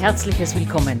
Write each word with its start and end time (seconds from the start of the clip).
herzliches 0.00 0.54
Willkommen. 0.54 0.98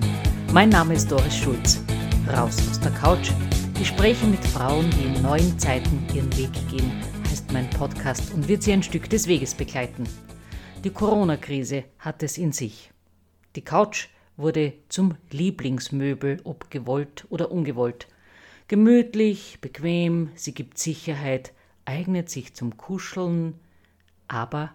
Mein 0.52 0.68
Name 0.68 0.92
ist 0.92 1.10
Doris 1.10 1.34
Schulz. 1.34 1.82
Raus 2.28 2.58
aus 2.68 2.78
der 2.80 2.90
Couch. 2.90 3.30
Gespräche 3.78 4.26
mit 4.26 4.44
Frauen, 4.44 4.90
die 4.90 5.04
in 5.04 5.22
neuen 5.22 5.58
Zeiten 5.58 6.06
ihren 6.14 6.30
Weg 6.36 6.52
gehen, 6.68 6.92
heißt 7.30 7.50
mein 7.50 7.70
Podcast 7.70 8.30
und 8.34 8.46
wird 8.46 8.62
sie 8.62 8.74
ein 8.74 8.82
Stück 8.82 9.08
des 9.08 9.26
Weges 9.26 9.54
begleiten. 9.54 10.04
Die 10.84 10.90
Corona-Krise 10.90 11.84
hat 11.98 12.22
es 12.22 12.36
in 12.36 12.52
sich. 12.52 12.90
Die 13.56 13.62
Couch 13.62 14.08
wurde 14.36 14.74
zum 14.90 15.14
Lieblingsmöbel, 15.30 16.42
ob 16.44 16.70
gewollt 16.70 17.26
oder 17.30 17.50
ungewollt. 17.50 18.06
Gemütlich, 18.68 19.60
bequem, 19.62 20.28
sie 20.34 20.52
gibt 20.52 20.76
Sicherheit, 20.76 21.54
eignet 21.86 22.28
sich 22.28 22.52
zum 22.52 22.76
Kuscheln, 22.76 23.54
aber 24.28 24.74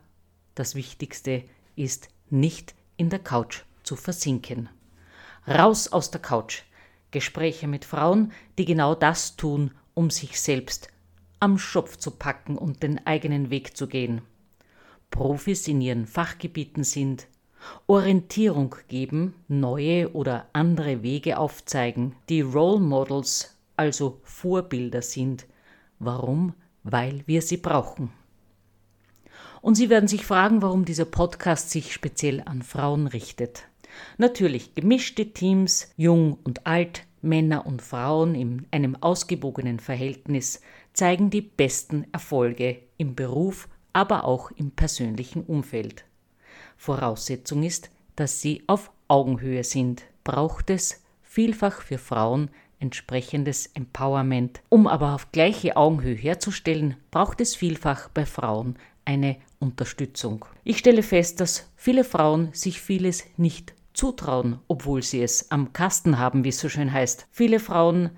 das 0.56 0.74
Wichtigste 0.74 1.44
ist 1.76 2.10
nicht 2.32 2.74
in 2.98 3.12
der 3.12 3.20
Couch 3.20 3.66
zu 3.86 3.96
versinken. 3.96 4.70
Raus 5.48 5.88
aus 5.88 6.12
der 6.12 6.22
Couch. 6.22 6.64
Gespräche 7.12 7.68
mit 7.68 7.86
Frauen, 7.86 8.34
die 8.58 8.66
genau 8.66 8.96
das 8.96 9.38
tun, 9.38 9.72
um 9.94 10.10
sich 10.10 10.42
selbst 10.42 10.90
am 11.40 11.58
Schopf 11.58 11.98
zu 11.98 12.12
packen 12.12 12.58
und 12.58 12.84
den 12.84 13.06
eigenen 13.06 13.50
Weg 13.50 13.78
zu 13.78 13.88
gehen. 13.88 14.22
Profis 15.12 15.68
in 15.68 15.80
ihren 15.80 16.08
Fachgebieten 16.08 16.84
sind, 16.84 17.28
Orientierung 17.88 18.76
geben, 18.88 19.36
neue 19.48 20.12
oder 20.14 20.48
andere 20.54 21.04
Wege 21.04 21.38
aufzeigen, 21.38 22.16
die 22.30 22.42
Role 22.42 22.80
Models, 22.80 23.56
also 23.76 24.20
Vorbilder 24.24 25.02
sind. 25.02 25.46
Warum? 26.00 26.54
Weil 26.84 27.24
wir 27.28 27.42
sie 27.42 27.58
brauchen. 27.58 28.12
Und 29.62 29.76
Sie 29.76 29.90
werden 29.90 30.08
sich 30.08 30.26
fragen, 30.26 30.62
warum 30.62 30.86
dieser 30.86 31.06
Podcast 31.06 31.72
sich 31.72 31.92
speziell 31.92 32.44
an 32.46 32.62
Frauen 32.62 33.08
richtet. 33.08 33.64
Natürlich 34.18 34.76
gemischte 34.76 35.34
Teams, 35.34 35.92
jung 35.98 36.38
und 36.44 36.66
alt, 36.66 37.04
Männer 37.22 37.66
und 37.66 37.82
Frauen 37.82 38.36
in 38.36 38.66
einem 38.72 38.96
ausgewogenen 38.96 39.80
Verhältnis 39.80 40.62
zeigen 40.94 41.30
die 41.30 41.42
besten 41.42 42.06
Erfolge 42.12 42.78
im 42.98 43.16
Beruf, 43.16 43.68
aber 43.94 44.26
auch 44.26 44.52
im 44.52 44.72
persönlichen 44.72 45.44
Umfeld. 45.44 46.06
Voraussetzung 46.78 47.64
ist, 47.64 47.90
dass 48.16 48.42
sie 48.42 48.64
auf 48.68 48.92
Augenhöhe 49.08 49.64
sind. 49.64 50.04
Braucht 50.24 50.70
es 50.70 51.04
vielfach 51.24 51.82
für 51.82 51.98
Frauen 51.98 52.50
entsprechendes 52.80 53.68
Empowerment. 53.68 54.62
Um 54.70 54.88
aber 54.88 55.14
auf 55.14 55.32
gleiche 55.32 55.78
Augenhöhe 55.78 56.16
herzustellen, 56.16 56.98
braucht 57.12 57.42
es 57.42 57.56
vielfach 57.56 58.10
bei 58.10 58.26
Frauen 58.26 58.76
eine 59.06 59.38
Unterstützung. 59.60 60.46
Ich 60.64 60.80
stelle 60.80 61.04
fest, 61.04 61.40
dass 61.40 61.72
viele 61.76 62.04
Frauen 62.04 62.50
sich 62.54 62.82
vieles 62.82 63.24
nicht 63.38 63.74
zutrauen, 63.96 64.60
obwohl 64.68 65.02
sie 65.02 65.24
es 65.24 65.52
am 65.52 65.74
Kasten 65.74 66.20
haben, 66.20 66.44
wie 66.44 66.50
es 66.50 66.60
so 66.60 66.70
schön 66.70 66.92
heißt. 66.92 67.28
Viele 67.32 67.60
Frauen 67.60 68.12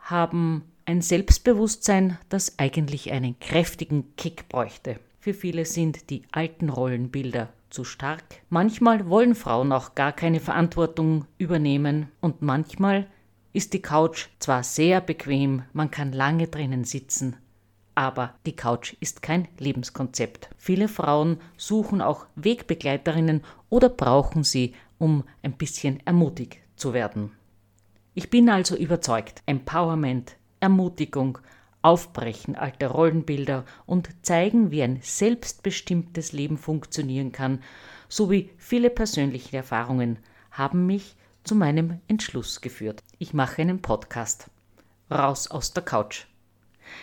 haben 0.00 0.62
ein 0.86 1.00
Selbstbewusstsein, 1.00 2.18
das 2.28 2.58
eigentlich 2.58 3.12
einen 3.12 3.38
kräftigen 3.40 4.14
Kick 4.16 4.48
bräuchte. 4.48 4.98
Für 5.20 5.34
viele 5.34 5.64
sind 5.64 6.10
die 6.10 6.22
alten 6.32 6.68
Rollenbilder 6.68 7.48
zu 7.70 7.84
stark. 7.84 8.22
Manchmal 8.50 9.08
wollen 9.08 9.34
Frauen 9.34 9.72
auch 9.72 9.94
gar 9.94 10.12
keine 10.12 10.40
Verantwortung 10.40 11.26
übernehmen 11.38 12.08
und 12.20 12.42
manchmal 12.42 13.06
ist 13.52 13.72
die 13.72 13.82
Couch 13.82 14.26
zwar 14.38 14.62
sehr 14.62 15.00
bequem, 15.00 15.62
man 15.72 15.90
kann 15.90 16.12
lange 16.12 16.48
drinnen 16.48 16.84
sitzen, 16.84 17.36
aber 17.94 18.34
die 18.46 18.56
Couch 18.56 18.96
ist 19.00 19.22
kein 19.22 19.48
Lebenskonzept. 19.58 20.50
Viele 20.56 20.88
Frauen 20.88 21.38
suchen 21.56 22.00
auch 22.02 22.26
Wegbegleiterinnen 22.36 23.42
oder 23.70 23.88
brauchen 23.88 24.44
sie, 24.44 24.74
um 25.04 25.22
ein 25.42 25.52
bisschen 25.52 26.00
ermutigt 26.06 26.60
zu 26.76 26.94
werden. 26.94 27.30
Ich 28.14 28.30
bin 28.30 28.48
also 28.48 28.74
überzeugt, 28.74 29.42
Empowerment, 29.44 30.36
Ermutigung, 30.60 31.36
Aufbrechen 31.82 32.56
alter 32.56 32.88
Rollenbilder 32.88 33.66
und 33.84 34.08
zeigen, 34.24 34.70
wie 34.70 34.82
ein 34.82 35.00
selbstbestimmtes 35.02 36.32
Leben 36.32 36.56
funktionieren 36.56 37.32
kann, 37.32 37.62
sowie 38.08 38.48
viele 38.56 38.88
persönliche 38.88 39.58
Erfahrungen 39.58 40.20
haben 40.50 40.86
mich 40.86 41.16
zu 41.42 41.54
meinem 41.54 42.00
Entschluss 42.08 42.62
geführt. 42.62 43.02
Ich 43.18 43.34
mache 43.34 43.60
einen 43.60 43.82
Podcast. 43.82 44.50
Raus 45.10 45.50
aus 45.50 45.74
der 45.74 45.82
Couch. 45.82 46.24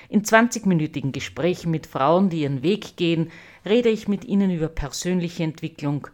In 0.10 0.24
20-minütigen 0.24 1.12
Gesprächen 1.12 1.70
mit 1.70 1.86
Frauen, 1.86 2.32
die 2.32 2.42
ihren 2.42 2.64
Weg 2.64 2.98
gehen, 2.98 3.30
rede 3.64 3.90
ich 3.90 4.08
mit 4.08 4.26
ihnen 4.26 4.50
über 4.50 4.70
persönliche 4.70 5.44
Entwicklung, 5.44 6.08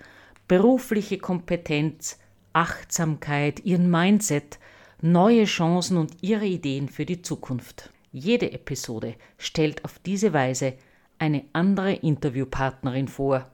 berufliche 0.47 1.17
Kompetenz, 1.17 2.19
Achtsamkeit, 2.53 3.65
ihren 3.65 3.89
Mindset, 3.89 4.59
neue 5.01 5.45
Chancen 5.45 5.97
und 5.97 6.11
ihre 6.21 6.45
Ideen 6.45 6.89
für 6.89 7.05
die 7.05 7.21
Zukunft. 7.21 7.91
Jede 8.11 8.51
Episode 8.51 9.15
stellt 9.37 9.85
auf 9.85 9.99
diese 9.99 10.33
Weise 10.33 10.73
eine 11.19 11.43
andere 11.53 11.93
Interviewpartnerin 11.93 13.07
vor. 13.07 13.51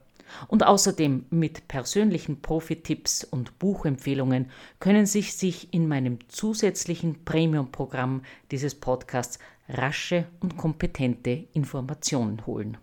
Und 0.48 0.64
außerdem 0.64 1.26
mit 1.30 1.68
persönlichen 1.68 2.40
Profi-Tipps 2.40 3.24
und 3.24 3.58
Buchempfehlungen 3.58 4.50
können 4.80 5.06
Sie 5.06 5.22
sich 5.22 5.72
in 5.72 5.86
meinem 5.86 6.18
zusätzlichen 6.28 7.24
Premium-Programm 7.24 8.22
dieses 8.50 8.74
Podcasts 8.74 9.38
rasche 9.68 10.26
und 10.40 10.56
kompetente 10.56 11.44
Informationen 11.52 12.46
holen. 12.46 12.78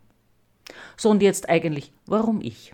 So 0.98 1.10
und 1.10 1.22
jetzt 1.22 1.50
eigentlich, 1.50 1.92
warum 2.06 2.42
ich? 2.42 2.74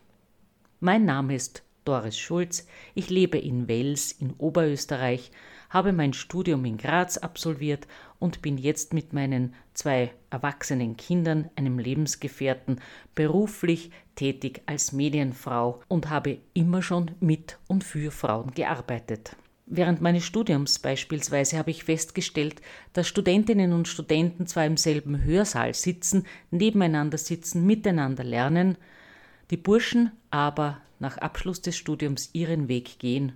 Mein 0.79 1.05
Name 1.05 1.33
ist 1.33 1.63
Doris 1.85 2.19
Schulz, 2.19 2.67
ich 2.93 3.09
lebe 3.09 3.39
in 3.39 3.67
Wels 3.67 4.11
in 4.11 4.33
Oberösterreich, 4.37 5.31
habe 5.71 5.91
mein 5.91 6.13
Studium 6.13 6.65
in 6.65 6.77
Graz 6.77 7.17
absolviert 7.17 7.87
und 8.19 8.43
bin 8.43 8.59
jetzt 8.59 8.93
mit 8.93 9.11
meinen 9.11 9.55
zwei 9.73 10.11
erwachsenen 10.29 10.95
Kindern, 10.95 11.49
einem 11.55 11.79
Lebensgefährten, 11.79 12.79
beruflich 13.15 13.89
tätig 14.13 14.61
als 14.67 14.91
Medienfrau 14.91 15.81
und 15.87 16.11
habe 16.11 16.37
immer 16.53 16.83
schon 16.83 17.09
mit 17.21 17.57
und 17.67 17.83
für 17.83 18.11
Frauen 18.11 18.51
gearbeitet. 18.51 19.35
Während 19.65 19.99
meines 19.99 20.25
Studiums 20.25 20.77
beispielsweise 20.77 21.57
habe 21.57 21.71
ich 21.71 21.85
festgestellt, 21.85 22.61
dass 22.93 23.07
Studentinnen 23.07 23.73
und 23.73 23.87
Studenten 23.87 24.45
zwar 24.45 24.67
im 24.67 24.77
selben 24.77 25.23
Hörsaal 25.23 25.73
sitzen, 25.73 26.27
nebeneinander 26.51 27.17
sitzen, 27.17 27.65
miteinander 27.65 28.23
lernen, 28.23 28.77
die 29.49 29.57
Burschen 29.57 30.11
aber 30.31 30.81
nach 30.99 31.17
Abschluss 31.17 31.61
des 31.61 31.77
Studiums 31.77 32.29
ihren 32.33 32.67
Weg 32.67 32.99
gehen, 32.99 33.33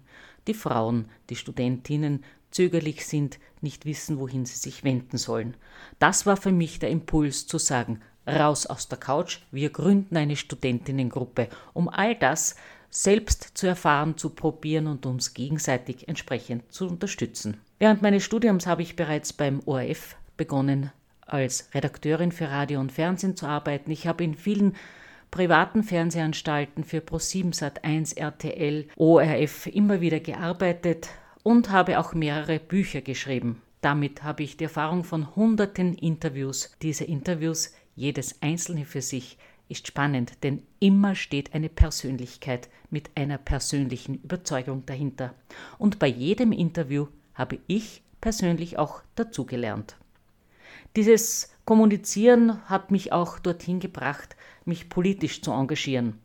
die 0.47 0.53
Frauen, 0.53 1.05
die 1.29 1.35
Studentinnen 1.35 2.23
zögerlich 2.49 3.05
sind, 3.05 3.39
nicht 3.61 3.85
wissen, 3.85 4.19
wohin 4.19 4.45
sie 4.45 4.57
sich 4.57 4.83
wenden 4.83 5.17
sollen. 5.17 5.55
Das 5.99 6.25
war 6.25 6.37
für 6.37 6.51
mich 6.51 6.79
der 6.79 6.89
Impuls 6.89 7.47
zu 7.47 7.57
sagen, 7.57 8.01
raus 8.27 8.65
aus 8.65 8.87
der 8.87 8.97
Couch, 8.97 9.39
wir 9.51 9.69
gründen 9.69 10.17
eine 10.17 10.35
Studentinnengruppe, 10.35 11.47
um 11.73 11.89
all 11.89 12.15
das 12.15 12.55
selbst 12.89 13.51
zu 13.53 13.67
erfahren, 13.67 14.17
zu 14.17 14.29
probieren 14.29 14.87
und 14.87 15.05
uns 15.05 15.33
gegenseitig 15.33 16.07
entsprechend 16.07 16.71
zu 16.71 16.87
unterstützen. 16.87 17.57
Während 17.79 18.01
meines 18.01 18.23
Studiums 18.23 18.67
habe 18.67 18.81
ich 18.81 18.95
bereits 18.95 19.31
beim 19.33 19.61
ORF 19.65 20.17
begonnen, 20.35 20.91
als 21.25 21.69
Redakteurin 21.73 22.31
für 22.31 22.49
Radio 22.49 22.79
und 22.81 22.91
Fernsehen 22.91 23.37
zu 23.37 23.47
arbeiten. 23.47 23.89
Ich 23.91 24.07
habe 24.07 24.23
in 24.23 24.35
vielen 24.35 24.75
privaten 25.31 25.83
Fernsehanstalten 25.83 26.83
für 26.83 26.99
Pro7 26.99 27.55
Sat1, 27.55 28.17
RTL, 28.17 28.87
ORF 28.97 29.67
immer 29.67 30.01
wieder 30.01 30.19
gearbeitet 30.19 31.09
und 31.41 31.71
habe 31.71 31.99
auch 31.99 32.13
mehrere 32.13 32.59
Bücher 32.59 33.01
geschrieben. 33.01 33.61
Damit 33.79 34.23
habe 34.23 34.43
ich 34.43 34.57
die 34.57 34.65
Erfahrung 34.65 35.03
von 35.03 35.35
hunderten 35.35 35.95
Interviews. 35.95 36.75
Diese 36.81 37.05
Interviews, 37.05 37.73
jedes 37.95 38.41
einzelne 38.41 38.85
für 38.85 39.01
sich, 39.01 39.37
ist 39.69 39.87
spannend, 39.87 40.43
denn 40.43 40.63
immer 40.79 41.15
steht 41.15 41.55
eine 41.55 41.69
Persönlichkeit 41.69 42.69
mit 42.89 43.09
einer 43.15 43.37
persönlichen 43.37 44.15
Überzeugung 44.15 44.85
dahinter. 44.85 45.33
Und 45.79 45.97
bei 45.97 46.07
jedem 46.07 46.51
Interview 46.51 47.07
habe 47.33 47.57
ich 47.67 48.03
persönlich 48.19 48.77
auch 48.77 49.01
dazugelernt. 49.15 49.95
Dieses 50.95 51.49
Kommunizieren 51.63 52.61
hat 52.65 52.91
mich 52.91 53.13
auch 53.13 53.39
dorthin 53.39 53.79
gebracht, 53.79 54.35
mich 54.65 54.89
politisch 54.89 55.41
zu 55.41 55.51
engagieren. 55.51 56.19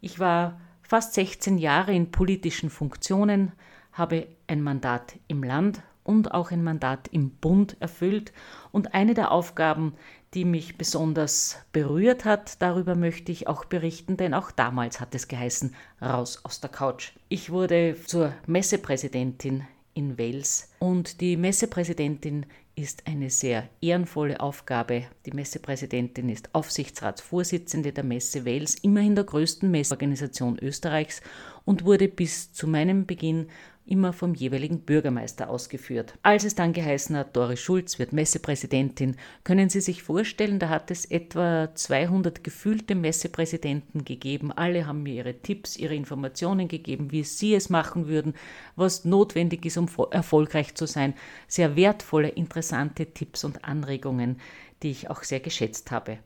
Ich 0.00 0.20
war 0.20 0.60
fast 0.82 1.14
16 1.14 1.58
Jahre 1.58 1.92
in 1.92 2.12
politischen 2.12 2.70
Funktionen, 2.70 3.52
habe 3.92 4.28
ein 4.46 4.62
Mandat 4.62 5.16
im 5.26 5.42
Land 5.42 5.82
und 6.04 6.32
auch 6.32 6.52
ein 6.52 6.62
Mandat 6.62 7.08
im 7.08 7.30
Bund 7.30 7.76
erfüllt. 7.80 8.32
Und 8.70 8.94
eine 8.94 9.14
der 9.14 9.32
Aufgaben, 9.32 9.94
die 10.34 10.44
mich 10.44 10.78
besonders 10.78 11.58
berührt 11.72 12.24
hat, 12.24 12.62
darüber 12.62 12.94
möchte 12.94 13.32
ich 13.32 13.48
auch 13.48 13.64
berichten, 13.64 14.16
denn 14.16 14.34
auch 14.34 14.50
damals 14.52 15.00
hat 15.00 15.14
es 15.14 15.26
geheißen, 15.26 15.74
raus 16.00 16.40
aus 16.44 16.60
der 16.60 16.70
Couch. 16.70 17.12
Ich 17.28 17.50
wurde 17.50 17.96
zur 18.06 18.32
Messepräsidentin 18.46 19.64
in 19.94 20.18
Wels. 20.18 20.70
Und 20.78 21.20
die 21.20 21.36
Messepräsidentin 21.36 22.46
ist 22.76 23.06
eine 23.06 23.30
sehr 23.30 23.68
ehrenvolle 23.80 24.40
Aufgabe. 24.40 25.04
Die 25.26 25.32
Messepräsidentin 25.32 26.28
ist 26.28 26.54
Aufsichtsratsvorsitzende 26.54 27.92
der 27.92 28.04
Messe 28.04 28.44
Wels, 28.44 28.74
immerhin 28.82 29.14
der 29.14 29.24
größten 29.24 29.70
Messeorganisation 29.70 30.58
Österreichs 30.60 31.22
und 31.64 31.84
wurde 31.84 32.08
bis 32.08 32.52
zu 32.52 32.66
meinem 32.66 33.06
Beginn 33.06 33.48
immer 33.86 34.14
vom 34.14 34.34
jeweiligen 34.34 34.80
Bürgermeister 34.80 35.50
ausgeführt. 35.50 36.14
Als 36.22 36.44
es 36.44 36.54
dann 36.54 36.72
geheißen 36.72 37.16
hat, 37.16 37.36
Doris 37.36 37.60
Schulz 37.60 37.98
wird 37.98 38.14
Messepräsidentin, 38.14 39.16
können 39.44 39.68
Sie 39.68 39.80
sich 39.80 40.02
vorstellen, 40.02 40.58
da 40.58 40.70
hat 40.70 40.90
es 40.90 41.04
etwa 41.04 41.74
200 41.74 42.42
gefühlte 42.42 42.94
Messepräsidenten 42.94 44.04
gegeben. 44.04 44.52
Alle 44.52 44.86
haben 44.86 45.02
mir 45.02 45.14
ihre 45.14 45.34
Tipps, 45.34 45.76
ihre 45.76 45.94
Informationen 45.94 46.66
gegeben, 46.66 47.12
wie 47.12 47.24
sie 47.24 47.54
es 47.54 47.68
machen 47.68 48.08
würden, 48.08 48.34
was 48.74 49.04
notwendig 49.04 49.66
ist, 49.66 49.76
um 49.76 49.88
erfolgreich 50.10 50.74
zu 50.74 50.86
sein. 50.86 51.14
Sehr 51.46 51.76
wertvolle, 51.76 52.28
interessante 52.28 53.06
Tipps 53.06 53.44
und 53.44 53.64
Anregungen, 53.64 54.40
die 54.82 54.90
ich 54.92 55.10
auch 55.10 55.22
sehr 55.22 55.40
geschätzt 55.40 55.90
habe. 55.90 56.18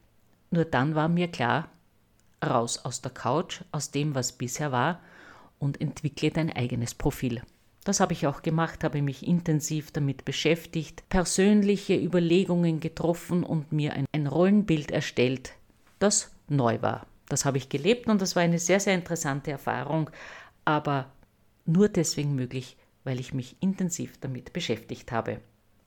Nur 0.50 0.64
dann 0.64 0.94
war 0.94 1.08
mir 1.08 1.28
klar, 1.28 1.68
raus 2.44 2.84
aus 2.84 3.02
der 3.02 3.10
Couch, 3.10 3.62
aus 3.72 3.90
dem, 3.90 4.14
was 4.14 4.32
bisher 4.32 4.70
war, 4.70 5.00
und 5.58 5.80
entwickle 5.80 6.30
dein 6.30 6.50
eigenes 6.50 6.94
Profil. 6.94 7.42
Das 7.84 8.00
habe 8.00 8.12
ich 8.12 8.26
auch 8.26 8.42
gemacht, 8.42 8.84
habe 8.84 9.00
mich 9.00 9.26
intensiv 9.26 9.92
damit 9.92 10.24
beschäftigt, 10.24 11.08
persönliche 11.08 11.96
Überlegungen 11.96 12.80
getroffen 12.80 13.44
und 13.44 13.72
mir 13.72 13.94
ein, 13.94 14.06
ein 14.12 14.26
Rollenbild 14.26 14.90
erstellt, 14.90 15.54
das 15.98 16.30
neu 16.48 16.82
war. 16.82 17.06
Das 17.28 17.44
habe 17.44 17.58
ich 17.58 17.68
gelebt 17.68 18.08
und 18.08 18.20
das 18.20 18.36
war 18.36 18.42
eine 18.42 18.58
sehr, 18.58 18.80
sehr 18.80 18.94
interessante 18.94 19.50
Erfahrung, 19.50 20.10
aber 20.64 21.10
nur 21.64 21.88
deswegen 21.88 22.34
möglich, 22.34 22.76
weil 23.04 23.20
ich 23.20 23.32
mich 23.32 23.56
intensiv 23.60 24.18
damit 24.20 24.52
beschäftigt 24.52 25.12
habe. 25.12 25.40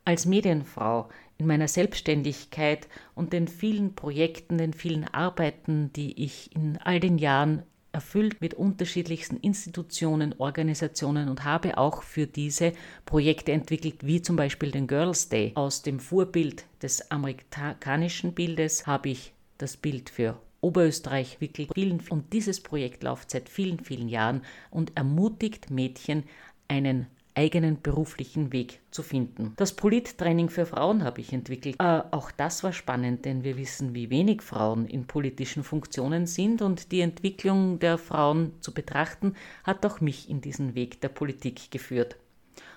Als 0.05 0.25
Medienfrau 0.25 1.09
in 1.37 1.45
meiner 1.45 1.67
Selbstständigkeit 1.67 2.87
und 3.13 3.33
den 3.33 3.47
vielen 3.47 3.93
Projekten, 3.93 4.57
den 4.57 4.73
vielen 4.73 5.07
Arbeiten, 5.07 5.93
die 5.93 6.23
ich 6.23 6.55
in 6.55 6.77
all 6.77 6.99
den 6.99 7.19
Jahren 7.19 7.63
erfüllt 7.91 8.41
mit 8.41 8.53
unterschiedlichsten 8.53 9.37
Institutionen, 9.37 10.35
Organisationen 10.37 11.29
und 11.29 11.43
habe 11.43 11.77
auch 11.77 12.03
für 12.03 12.27
diese 12.27 12.73
Projekte 13.05 13.51
entwickelt, 13.51 14.05
wie 14.05 14.21
zum 14.21 14.35
Beispiel 14.35 14.71
den 14.71 14.87
Girls 14.87 15.29
Day. 15.29 15.51
Aus 15.55 15.81
dem 15.81 15.99
Vorbild 15.99 16.65
des 16.81 17.11
amerikanischen 17.11 18.33
Bildes 18.33 18.87
habe 18.87 19.09
ich 19.09 19.33
das 19.57 19.77
Bild 19.77 20.09
für 20.09 20.39
Oberösterreich 20.61 21.37
entwickelt 21.41 22.11
und 22.11 22.33
dieses 22.33 22.61
Projekt 22.61 23.03
läuft 23.03 23.31
seit 23.31 23.49
vielen, 23.49 23.79
vielen 23.79 24.07
Jahren 24.07 24.43
und 24.69 24.95
ermutigt 24.95 25.71
Mädchen, 25.71 26.23
einen 26.67 27.07
eigenen 27.35 27.81
beruflichen 27.81 28.51
Weg 28.51 28.79
zu 28.91 29.03
finden. 29.03 29.53
Das 29.55 29.73
Polittraining 29.73 30.49
für 30.49 30.65
Frauen 30.65 31.03
habe 31.03 31.21
ich 31.21 31.33
entwickelt. 31.33 31.75
Äh, 31.79 32.01
auch 32.11 32.31
das 32.31 32.63
war 32.63 32.73
spannend, 32.73 33.25
denn 33.25 33.43
wir 33.43 33.57
wissen, 33.57 33.93
wie 33.93 34.09
wenig 34.09 34.41
Frauen 34.41 34.85
in 34.85 35.07
politischen 35.07 35.63
Funktionen 35.63 36.27
sind 36.27 36.61
und 36.61 36.91
die 36.91 37.01
Entwicklung 37.01 37.79
der 37.79 37.97
Frauen 37.97 38.53
zu 38.59 38.73
betrachten, 38.73 39.35
hat 39.63 39.85
auch 39.85 40.01
mich 40.01 40.29
in 40.29 40.41
diesen 40.41 40.75
Weg 40.75 41.01
der 41.01 41.09
Politik 41.09 41.71
geführt. 41.71 42.17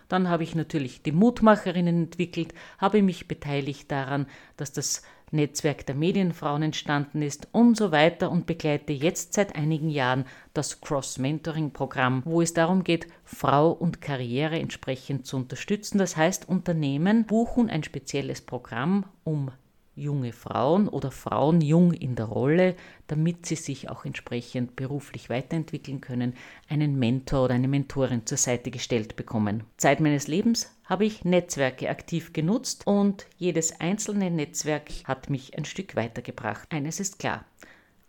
Dann 0.09 0.29
habe 0.29 0.43
ich 0.43 0.55
natürlich 0.55 1.03
die 1.03 1.13
Mutmacherinnen 1.13 2.05
entwickelt, 2.05 2.53
habe 2.79 3.03
mich 3.03 3.27
beteiligt 3.27 3.91
daran, 3.91 4.27
dass 4.57 4.73
das 4.73 5.03
Netzwerk 5.35 5.85
der 5.87 5.95
Medienfrauen 5.95 6.63
entstanden 6.63 7.21
ist 7.21 7.49
und 7.53 7.77
so 7.77 7.93
weiter 7.93 8.31
und 8.31 8.47
begleite 8.47 8.93
jetzt 8.93 9.35
seit 9.35 9.55
einigen 9.57 9.91
Jahren 9.91 10.25
das 10.55 10.81
Cross-Mentoring-Programm, 10.81 12.23
wo 12.25 12.41
es 12.41 12.55
darum 12.55 12.85
geht, 12.85 13.09
Frau 13.25 13.71
und 13.71 14.01
Karriere 14.01 14.59
entsprechend 14.59 15.27
zu 15.27 15.37
unterstützen. 15.37 15.99
Das 15.99 16.17
heißt, 16.17 16.49
Unternehmen 16.49 17.27
buchen 17.27 17.69
ein 17.69 17.83
spezielles 17.83 18.41
Programm, 18.41 19.05
um 19.25 19.51
junge 19.97 20.33
Frauen 20.33 20.89
oder 20.89 21.11
Frauen 21.11 21.61
jung 21.61 21.93
in 21.93 22.17
der 22.17 22.27
Rolle, 22.27 22.75
damit 23.07 23.47
sie 23.47 23.57
sich 23.57 23.91
auch 23.91 24.05
entsprechend 24.05 24.77
beruflich 24.77 25.31
weiterentwickeln 25.31 26.01
können, 26.01 26.35
einen 26.69 26.99
Mentor 26.99 27.45
oder 27.45 27.55
eine 27.55 27.69
Mentorin 27.69 28.27
zur 28.27 28.39
Seite 28.39 28.71
gestellt 28.71 29.17
bekommen. 29.17 29.65
Zeit 29.77 30.01
meines 30.01 30.27
Lebens 30.27 30.71
habe 30.85 31.05
ich 31.05 31.25
Netzwerke 31.25 31.89
aktiv 31.89 32.33
genutzt 32.33 32.87
und 32.87 33.27
jedes 33.37 33.81
einzelne 33.81 34.31
Netzwerk 34.31 34.91
hat 35.05 35.31
mich 35.31 35.57
ein 35.57 35.65
Stück 35.65 35.97
weitergebracht. 35.97 36.69
Eines 36.71 37.01
ist 37.01 37.19
klar, 37.19 37.45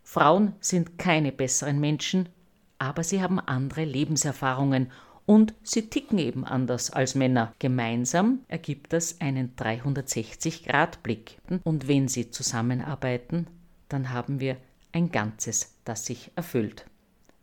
Frauen 0.03 0.53
sind 0.59 0.97
keine 0.97 1.31
besseren 1.31 1.79
Menschen, 1.79 2.29
aber 2.77 3.03
sie 3.03 3.21
haben 3.21 3.39
andere 3.39 3.85
Lebenserfahrungen 3.85 4.91
und 5.25 5.53
sie 5.63 5.89
ticken 5.89 6.19
eben 6.19 6.45
anders 6.45 6.91
als 6.91 7.15
Männer. 7.15 7.53
Gemeinsam 7.59 8.39
ergibt 8.47 8.93
das 8.93 9.19
einen 9.21 9.55
360-Grad-Blick. 9.55 11.37
Und 11.63 11.87
wenn 11.87 12.07
sie 12.07 12.29
zusammenarbeiten, 12.29 13.47
dann 13.89 14.11
haben 14.11 14.39
wir 14.39 14.57
ein 14.91 15.11
Ganzes, 15.11 15.75
das 15.83 16.05
sich 16.05 16.31
erfüllt. 16.35 16.85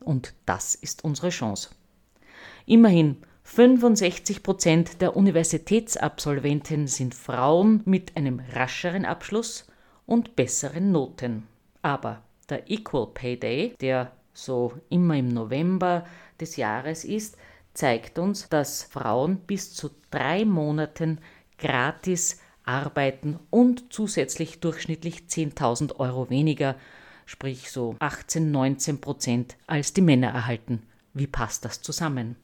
Und 0.01 0.35
das 0.47 0.75
ist 0.75 1.05
unsere 1.05 1.31
Chance. 1.31 1.71
Immerhin 2.67 3.17
65 3.45 4.43
Prozent 4.43 5.01
der 5.01 5.17
Universitätsabsolventen 5.17 6.87
sind 6.87 7.15
Frauen 7.15 7.83
mit 7.85 8.17
einem 8.17 8.41
rascheren 8.53 9.05
Abschluss 9.05 9.67
und 10.07 10.37
besseren 10.37 10.93
Noten. 10.93 11.47
Aber 11.83 12.23
der 12.49 12.71
Equal 12.71 13.09
Pay 13.13 13.37
Day, 13.39 13.75
der 13.81 14.13
so 14.33 14.73
immer 14.89 15.17
im 15.17 15.29
November 15.29 16.07
des 16.41 16.57
Jahres 16.57 17.05
ist, 17.05 17.37
zeigt 17.75 18.19
uns, 18.19 18.49
dass 18.49 18.83
Frauen 18.83 19.39
bis 19.39 19.75
zu 19.75 19.91
drei 20.11 20.45
Monaten 20.45 21.19
gratis 21.59 22.39
arbeiten 22.65 23.39
und 23.51 23.93
zusätzlich 23.93 24.61
durchschnittlich 24.61 25.25
10.000 25.29 25.97
Euro 25.99 26.31
weniger, 26.31 26.77
sprich 27.27 27.71
so 27.71 27.97
18, 27.99 28.51
19 28.51 29.01
Prozent, 29.01 29.57
als 29.67 29.93
die 29.93 30.03
Männer 30.03 30.29
erhalten. 30.29 30.83
Wie 31.15 31.27
passt 31.27 31.65
das 31.65 31.83
zusammen? 31.83 32.37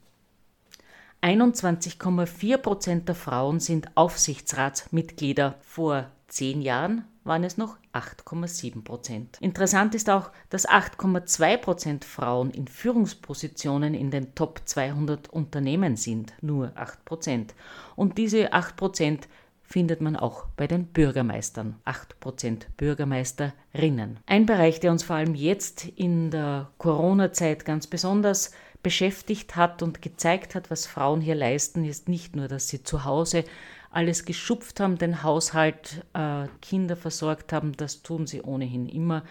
21,4 1.23 2.59
Prozent 2.59 3.09
der 3.09 3.15
Frauen 3.17 3.59
sind 3.59 3.97
Aufsichtsratsmitglieder. 3.97 5.57
Vor 5.63 6.07
zehn 6.29 6.63
Jahren 6.63 7.05
waren 7.25 7.43
es 7.45 7.59
noch 7.59 7.77
8,7 7.93 8.85
Prozent. 8.85 9.37
Interessant 9.41 9.95
ist 9.95 10.09
auch, 10.11 10.31
dass 10.49 10.69
8,2 10.69 11.57
Prozent 11.57 12.05
Frauen 12.05 12.51
in 12.51 12.69
Führungspositionen 12.69 13.95
in 13.95 14.11
den 14.11 14.35
Top 14.35 14.63
200 14.65 15.29
Unternehmen 15.29 15.97
sind. 15.97 16.33
Nur 16.41 16.73
8 16.77 17.05
Prozent. 17.05 17.55
Und 17.97 18.17
diese 18.17 18.53
8 18.53 18.77
Prozent 18.77 19.29
findet 19.69 20.01
man 20.01 20.17
auch 20.17 20.47
bei 20.57 20.67
den 20.67 20.87
Bürgermeistern. 20.87 21.77
8% 21.85 22.63
Bürgermeisterinnen. 22.77 24.19
Ein 24.25 24.47
Bereich, 24.47 24.81
der 24.81 24.93
uns 24.93 25.03
vor 25.03 25.17
allem 25.17 25.35
jetzt 25.35 25.85
in 25.85 26.31
der 26.31 26.71
Corona-Zeit 26.79 27.65
ganz 27.67 27.87
besonders 27.87 28.53
beschäftigt 28.83 29.57
hat 29.57 29.83
und 29.83 30.03
gezeigt 30.03 30.55
hat, 30.55 30.71
was 30.71 30.87
Frauen 30.87 31.21
hier 31.21 31.35
leisten, 31.35 31.85
ist 31.85 32.09
nicht 32.09 32.37
nur, 32.37 32.49
dass 32.49 32.69
sie 32.69 32.83
zu 32.83 33.05
Hause 33.05 33.45
alles 33.91 34.25
geschupft 34.25 34.81
haben, 34.81 34.99
den 34.99 35.23
Haushalt, 35.23 36.05
äh, 36.13 36.47
Kinder 36.61 36.97
versorgt 36.97 37.53
haben, 37.53 37.73
das 37.77 38.03
tun 38.03 38.27
sie 38.27 38.43
ohnehin 38.43 38.87
immer, 38.87 39.25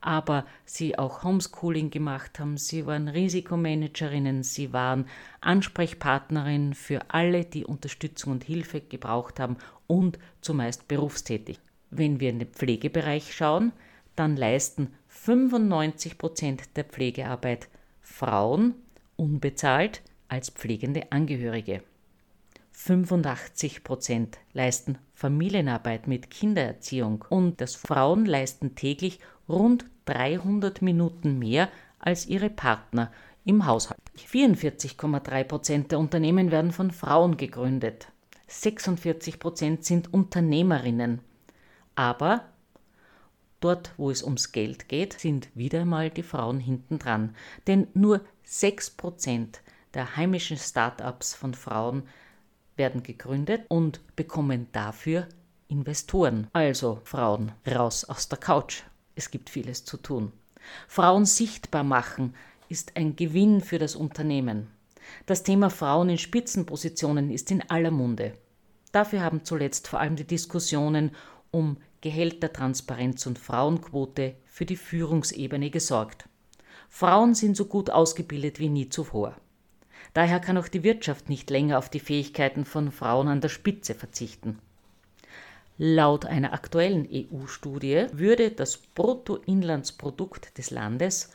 aber 0.00 0.46
sie 0.64 0.98
auch 0.98 1.24
Homeschooling 1.24 1.90
gemacht 1.90 2.38
haben, 2.38 2.56
sie 2.56 2.86
waren 2.86 3.08
Risikomanagerinnen, 3.08 4.42
sie 4.42 4.72
waren 4.72 5.06
Ansprechpartnerinnen 5.40 6.74
für 6.74 7.00
alle, 7.08 7.44
die 7.44 7.64
Unterstützung 7.64 8.32
und 8.32 8.44
Hilfe 8.44 8.80
gebraucht 8.80 9.40
haben 9.40 9.56
und 9.86 10.18
zumeist 10.40 10.86
berufstätig. 10.88 11.58
Wenn 11.90 12.20
wir 12.20 12.30
in 12.30 12.38
den 12.38 12.48
Pflegebereich 12.48 13.34
schauen, 13.34 13.72
dann 14.16 14.36
leisten 14.36 14.92
95 15.08 16.18
Prozent 16.18 16.76
der 16.76 16.84
Pflegearbeit 16.84 17.68
Frauen 18.00 18.74
unbezahlt 19.16 20.02
als 20.28 20.50
pflegende 20.50 21.12
Angehörige. 21.12 21.82
85 22.72 23.84
Prozent 23.84 24.38
leisten 24.52 24.98
Familienarbeit 25.12 26.06
mit 26.08 26.30
Kindererziehung 26.30 27.24
und 27.28 27.60
das 27.60 27.76
Frauen 27.76 28.26
leisten 28.26 28.74
täglich 28.74 29.20
rund 29.48 29.86
300 30.06 30.82
Minuten 30.82 31.38
mehr 31.38 31.68
als 31.98 32.26
ihre 32.26 32.50
Partner 32.50 33.12
im 33.44 33.66
Haushalt. 33.66 34.00
44,3 34.18 35.44
Prozent 35.44 35.92
der 35.92 35.98
Unternehmen 35.98 36.50
werden 36.50 36.72
von 36.72 36.90
Frauen 36.90 37.36
gegründet. 37.36 38.08
46 38.48 39.38
Prozent 39.38 39.84
sind 39.84 40.12
Unternehmerinnen. 40.12 41.20
Aber 41.94 42.44
dort, 43.64 43.92
wo 43.96 44.10
es 44.10 44.22
ums 44.22 44.52
Geld 44.52 44.88
geht, 44.88 45.18
sind 45.18 45.48
wieder 45.54 45.80
einmal 45.80 46.10
die 46.10 46.22
Frauen 46.22 46.60
hintendran. 46.60 47.34
Denn 47.66 47.88
nur 47.94 48.20
6 48.44 48.90
Prozent 48.90 49.60
der 49.94 50.16
heimischen 50.16 50.58
Start-ups 50.58 51.34
von 51.34 51.54
Frauen 51.54 52.02
werden 52.76 53.02
gegründet 53.02 53.62
und 53.68 54.00
bekommen 54.16 54.68
dafür 54.72 55.28
Investoren. 55.68 56.48
Also 56.52 57.00
Frauen, 57.04 57.52
raus 57.66 58.04
aus 58.04 58.28
der 58.28 58.38
Couch. 58.38 58.82
Es 59.14 59.30
gibt 59.30 59.48
vieles 59.48 59.84
zu 59.84 59.96
tun. 59.96 60.32
Frauen 60.88 61.24
sichtbar 61.24 61.84
machen 61.84 62.34
ist 62.68 62.96
ein 62.96 63.16
Gewinn 63.16 63.60
für 63.60 63.78
das 63.78 63.96
Unternehmen. 63.96 64.68
Das 65.26 65.42
Thema 65.42 65.70
Frauen 65.70 66.08
in 66.08 66.18
Spitzenpositionen 66.18 67.30
ist 67.30 67.50
in 67.50 67.68
aller 67.70 67.90
Munde. 67.90 68.34
Dafür 68.92 69.22
haben 69.22 69.44
zuletzt 69.44 69.88
vor 69.88 70.00
allem 70.00 70.16
die 70.16 70.26
Diskussionen 70.26 71.12
um 71.54 71.78
Gehältertransparenz 72.00 73.26
und 73.26 73.38
Frauenquote 73.38 74.34
für 74.44 74.66
die 74.66 74.76
Führungsebene 74.76 75.70
gesorgt. 75.70 76.28
Frauen 76.90 77.34
sind 77.34 77.56
so 77.56 77.64
gut 77.64 77.88
ausgebildet 77.90 78.58
wie 78.58 78.68
nie 78.68 78.88
zuvor. 78.88 79.36
Daher 80.12 80.40
kann 80.40 80.58
auch 80.58 80.68
die 80.68 80.82
Wirtschaft 80.82 81.28
nicht 81.28 81.48
länger 81.50 81.78
auf 81.78 81.88
die 81.88 82.00
Fähigkeiten 82.00 82.64
von 82.64 82.92
Frauen 82.92 83.28
an 83.28 83.40
der 83.40 83.48
Spitze 83.48 83.94
verzichten. 83.94 84.58
Laut 85.78 86.24
einer 86.26 86.52
aktuellen 86.52 87.08
EU-Studie 87.10 88.06
würde 88.12 88.50
das 88.50 88.76
Bruttoinlandsprodukt 88.76 90.58
des 90.58 90.70
Landes 90.70 91.30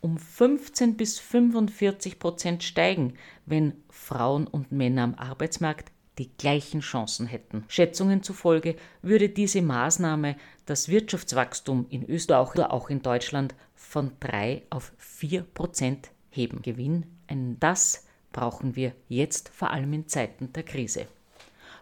um 0.00 0.18
15 0.18 0.96
bis 0.96 1.18
45 1.18 2.18
Prozent 2.18 2.62
steigen, 2.62 3.14
wenn 3.46 3.74
Frauen 3.90 4.46
und 4.46 4.72
Männer 4.72 5.02
am 5.02 5.14
Arbeitsmarkt 5.14 5.93
die 6.18 6.30
gleichen 6.36 6.80
Chancen 6.80 7.26
hätten. 7.26 7.64
Schätzungen 7.68 8.22
zufolge 8.22 8.76
würde 9.02 9.28
diese 9.28 9.62
Maßnahme 9.62 10.36
das 10.66 10.88
Wirtschaftswachstum 10.88 11.86
in 11.90 12.08
Österreich 12.08 12.54
oder 12.54 12.72
auch 12.72 12.88
in 12.90 13.02
Deutschland 13.02 13.54
von 13.74 14.12
3 14.20 14.62
auf 14.70 14.92
4 14.98 15.42
Prozent 15.42 16.10
heben. 16.30 16.62
Gewinn, 16.62 17.04
das 17.60 18.06
brauchen 18.32 18.76
wir 18.76 18.92
jetzt 19.08 19.48
vor 19.48 19.70
allem 19.70 19.92
in 19.92 20.08
Zeiten 20.08 20.52
der 20.52 20.62
Krise. 20.62 21.06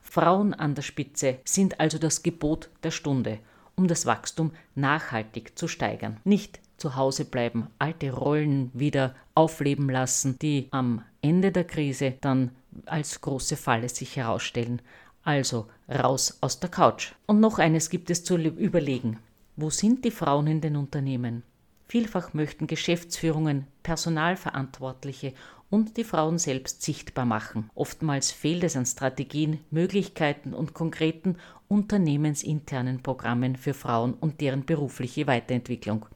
Frauen 0.03 0.53
an 0.53 0.75
der 0.75 0.83
Spitze 0.83 1.39
sind 1.45 1.81
also 1.81 1.99
das 1.99 2.23
Gebot 2.23 2.71
der 2.83 2.91
Stunde, 2.91 3.39
um 3.77 3.89
das 3.89 4.05
Wachstum 4.05 4.53
nachhaltig 4.75 5.59
zu 5.59 5.69
steigern. 5.69 6.21
Nicht 6.25 6.61
zu 6.77 6.97
Hause 6.97 7.25
bleiben, 7.25 7.69
alte 7.79 8.12
Rollen 8.12 8.71
wieder 8.75 9.15
aufleben 9.35 9.89
lassen, 9.89 10.39
die 10.41 10.69
am 10.71 11.03
Ende 11.23 11.53
der 11.53 11.65
Krise 11.65 12.15
dann 12.21 12.51
als 12.87 13.21
große 13.21 13.57
Falle 13.57 13.88
sich 13.88 14.17
herausstellen. 14.17 14.83
Also 15.25 15.69
raus 15.88 16.38
aus 16.41 16.61
der 16.61 16.71
Couch. 16.71 17.12
Und 17.26 17.41
noch 17.41 17.59
eines 17.59 17.91
gibt 17.91 18.11
es 18.11 18.25
zu 18.25 18.37
überlegen. 18.37 19.19
Wo 19.57 19.71
sind 19.71 20.05
die 20.05 20.11
Frauen 20.11 20.47
in 20.47 20.61
den 20.61 20.76
Unternehmen? 20.76 21.43
Vielfach 21.87 22.33
möchten 22.33 22.67
Geschäftsführungen, 22.67 23.67
Personalverantwortliche 23.83 25.35
und 25.69 25.97
die 25.97 26.05
Frauen 26.05 26.38
selbst 26.38 26.83
sichtbar 26.83 27.25
machen. 27.25 27.71
Oftmals 27.75 28.31
fehlt 28.31 28.64
es 28.64 28.76
an 28.76 28.87
Strategien, 28.87 29.61
Möglichkeiten 29.71 30.55
und 30.55 30.75
konkreten 30.75 31.37
unternehmensinternen 31.69 33.02
Programmen 33.02 33.57
für 33.57 33.75
Frauen 33.75 34.14
und 34.14 34.41
deren 34.41 34.64
berufliche 34.64 35.26
Weiterentwicklung. 35.26 36.07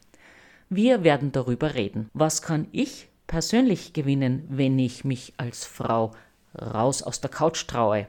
Wir 0.69 1.05
werden 1.05 1.33
darüber 1.33 1.75
reden. 1.75 2.11
Was 2.13 2.43
kann 2.43 2.69
ich 2.73 3.09
persönlich 3.27 3.93
gewinnen, 3.93 4.45
wenn 4.49 4.79
ich 4.79 5.05
mich 5.05 5.33
als 5.37 5.65
Frau 5.65 6.13
raus 6.61 7.03
aus 7.03 7.21
der 7.21 7.31
Couch 7.31 7.67
traue? 7.67 8.09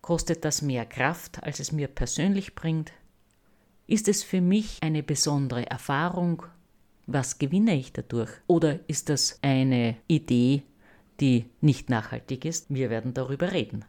Kostet 0.00 0.44
das 0.44 0.62
mehr 0.62 0.86
Kraft, 0.86 1.42
als 1.42 1.58
es 1.60 1.72
mir 1.72 1.88
persönlich 1.88 2.54
bringt? 2.54 2.92
Ist 3.86 4.08
es 4.08 4.22
für 4.22 4.40
mich 4.40 4.78
eine 4.82 5.02
besondere 5.02 5.68
Erfahrung? 5.68 6.44
Was 7.06 7.38
gewinne 7.38 7.76
ich 7.76 7.92
dadurch? 7.92 8.30
Oder 8.46 8.80
ist 8.88 9.08
das 9.08 9.38
eine 9.42 9.96
Idee, 10.08 10.62
die 11.20 11.46
nicht 11.60 11.88
nachhaltig 11.88 12.44
ist? 12.44 12.66
Wir 12.68 12.90
werden 12.90 13.14
darüber 13.14 13.52
reden. 13.52 13.84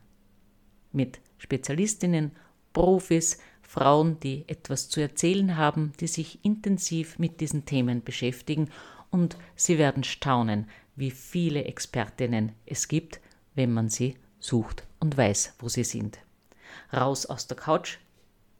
Mit 0.91 1.19
Spezialistinnen, 1.37 2.31
Profis, 2.73 3.39
Frauen, 3.61 4.19
die 4.19 4.45
etwas 4.47 4.87
zu 4.89 5.01
erzählen 5.01 5.57
haben, 5.57 5.91
die 5.99 6.07
sich 6.07 6.43
intensiv 6.45 7.19
mit 7.19 7.41
diesen 7.41 7.65
Themen 7.65 8.03
beschäftigen 8.03 8.69
und 9.09 9.37
Sie 9.55 9.77
werden 9.77 10.03
staunen, 10.03 10.69
wie 10.95 11.11
viele 11.11 11.65
Expertinnen 11.65 12.53
es 12.65 12.87
gibt, 12.87 13.19
wenn 13.57 13.73
man 13.73 13.89
sie 13.89 14.15
sucht 14.39 14.83
und 14.99 15.17
weiß, 15.17 15.55
wo 15.59 15.67
sie 15.67 15.83
sind. 15.83 16.19
Raus 16.93 17.25
aus 17.25 17.47
der 17.47 17.57
Couch. 17.57 17.97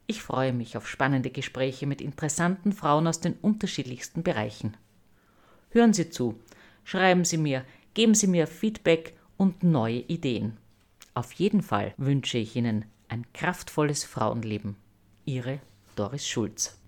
Ich 0.06 0.22
freue 0.22 0.52
mich 0.52 0.76
auf 0.76 0.88
spannende 0.88 1.30
Gespräche 1.30 1.86
mit 1.86 2.00
interessanten 2.00 2.72
Frauen 2.72 3.06
aus 3.06 3.20
den 3.20 3.34
unterschiedlichsten 3.34 4.22
Bereichen. 4.22 4.76
Hören 5.70 5.92
Sie 5.92 6.10
zu, 6.10 6.38
schreiben 6.84 7.24
Sie 7.24 7.38
mir, 7.38 7.64
geben 7.94 8.14
Sie 8.14 8.26
mir 8.26 8.46
Feedback 8.46 9.16
und 9.36 9.62
neue 9.62 10.00
Ideen. 10.00 10.56
Auf 11.14 11.32
jeden 11.32 11.62
Fall 11.62 11.94
wünsche 11.96 12.38
ich 12.38 12.56
Ihnen 12.56 12.84
ein 13.08 13.24
kraftvolles 13.32 14.04
Frauenleben. 14.04 14.76
Ihre 15.24 15.60
Doris 15.94 16.26
Schulz. 16.26 16.76